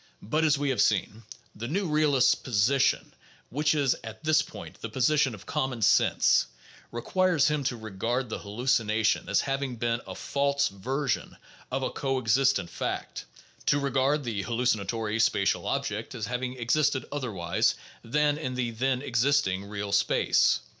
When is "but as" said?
0.23-0.57